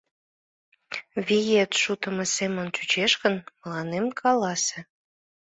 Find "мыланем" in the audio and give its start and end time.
3.59-4.05